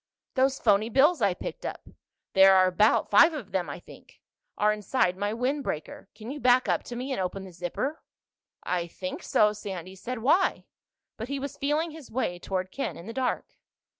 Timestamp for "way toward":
12.09-12.71